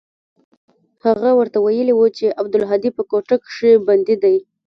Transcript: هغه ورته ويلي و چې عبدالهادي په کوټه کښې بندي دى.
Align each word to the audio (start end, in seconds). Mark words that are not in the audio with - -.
هغه 1.05 1.29
ورته 1.39 1.57
ويلي 1.65 1.93
و 1.95 2.01
چې 2.17 2.25
عبدالهادي 2.39 2.89
په 2.97 3.03
کوټه 3.11 3.35
کښې 3.43 3.71
بندي 3.87 4.15
دى. 4.23 4.35